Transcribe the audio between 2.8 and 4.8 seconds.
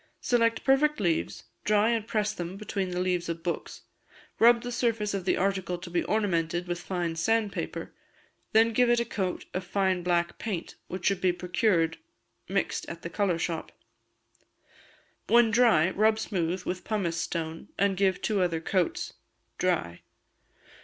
the leaves of books; rub the